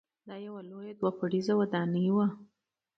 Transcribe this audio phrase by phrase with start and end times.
[0.27, 2.27] دا یوه لویه دوه پوړیزه ودانۍ وه.